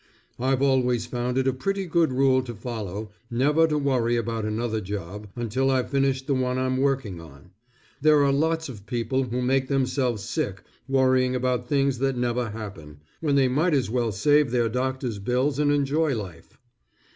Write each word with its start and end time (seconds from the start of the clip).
I've 0.39 0.63
always 0.63 1.05
found 1.05 1.37
it 1.37 1.47
a 1.47 1.53
pretty 1.53 1.85
good 1.85 2.11
rule 2.11 2.41
to 2.41 2.55
follow, 2.55 3.11
never 3.29 3.67
to 3.67 3.77
worry 3.77 4.15
about 4.15 4.45
another 4.45 4.81
job, 4.81 5.27
until 5.35 5.69
I've 5.69 5.91
finished 5.91 6.25
the 6.25 6.33
one 6.33 6.57
I'm 6.57 6.77
working 6.77 7.19
on. 7.21 7.51
There 8.01 8.23
are 8.23 8.31
lots 8.31 8.67
of 8.67 8.87
people 8.87 9.25
who 9.25 9.43
make 9.43 9.67
themselves 9.67 10.23
sick 10.23 10.63
worrying 10.87 11.35
about 11.35 11.67
things 11.67 11.99
that 11.99 12.17
never 12.17 12.49
happen, 12.49 13.01
when 13.19 13.35
they 13.35 13.47
might 13.47 13.75
as 13.75 13.91
well 13.91 14.11
save 14.11 14.49
their 14.49 14.69
doctor's 14.69 15.19
bills 15.19 15.59
and 15.59 15.71
enjoy 15.71 16.15
life. 16.15 16.57